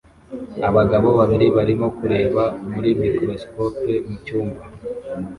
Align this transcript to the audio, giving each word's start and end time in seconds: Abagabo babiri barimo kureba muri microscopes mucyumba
Abagabo 0.69 1.07
babiri 1.19 1.45
barimo 1.55 1.87
kureba 1.97 2.43
muri 2.71 2.89
microscopes 3.01 3.85
mucyumba 4.07 4.63